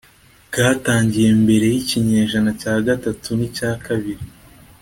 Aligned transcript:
bwatangiye 0.47 1.29
mbere 1.43 1.65
y 1.73 1.77
ikinyejana 1.81 2.51
cya 2.61 2.73
gatatu 2.87 3.29
ni 3.37 3.47
cya 3.55 3.71
kabiri 3.85 4.25